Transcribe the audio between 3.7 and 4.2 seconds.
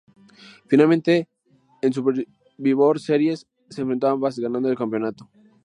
enfrentó a